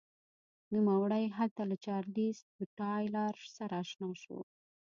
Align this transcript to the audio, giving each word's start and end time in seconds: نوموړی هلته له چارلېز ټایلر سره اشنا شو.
نوموړی 0.73 1.25
هلته 1.37 1.61
له 1.69 1.75
چارلېز 1.85 2.37
ټایلر 2.77 3.35
سره 3.57 3.73
اشنا 3.83 4.09
شو. 4.23 4.39